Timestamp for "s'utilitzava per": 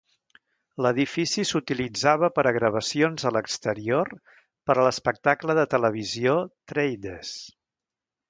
1.49-2.45